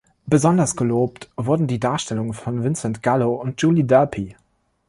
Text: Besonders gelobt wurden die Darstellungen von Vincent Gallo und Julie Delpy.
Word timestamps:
Besonders 0.25 0.75
gelobt 0.75 1.29
wurden 1.37 1.67
die 1.67 1.79
Darstellungen 1.79 2.33
von 2.33 2.63
Vincent 2.63 3.03
Gallo 3.03 3.35
und 3.35 3.61
Julie 3.61 3.83
Delpy. 3.85 4.35